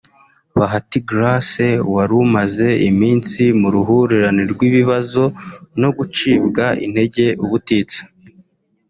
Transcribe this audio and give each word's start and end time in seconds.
Bahati 0.57 0.97
Grace 1.07 1.67
wari 1.93 2.13
umaze 2.23 2.67
iminsi 2.89 3.41
mu 3.59 3.67
ruhurirane 3.73 4.43
rw’ibibazo 4.51 5.23
no 5.81 5.89
gucibwa 5.97 6.65
intege 6.85 7.25
ubutitsa 7.45 8.01